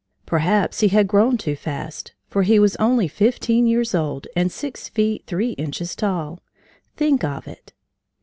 Perhaps 0.25 0.79
he 0.79 0.87
had 0.87 1.07
grown 1.07 1.37
too 1.37 1.55
fast, 1.55 2.13
for 2.27 2.41
he 2.41 2.57
was 2.57 2.75
only 2.77 3.07
fifteen 3.07 3.67
years 3.67 3.93
old 3.93 4.25
and 4.35 4.51
six 4.51 4.89
feet, 4.89 5.23
three 5.27 5.51
inches 5.51 5.95
tall 5.95 6.39
think 6.97 7.23
of 7.23 7.47
it! 7.47 7.71